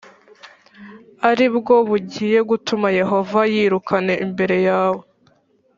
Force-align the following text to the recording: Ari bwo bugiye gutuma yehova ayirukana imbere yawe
Ari 1.29 1.45
bwo 1.55 1.75
bugiye 1.89 2.39
gutuma 2.49 2.87
yehova 2.99 3.39
ayirukana 3.47 4.13
imbere 4.25 4.57
yawe 4.67 5.03